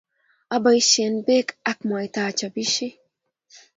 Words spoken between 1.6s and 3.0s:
ak mwaita achopisie